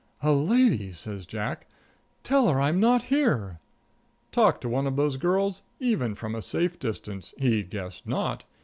[0.23, 1.67] "A lady!" says Jack.
[2.23, 3.59] "Tell her I'm not here."
[4.31, 7.35] Talk to one of those girls, even from a safe distance!
[7.37, 8.43] He guessed not.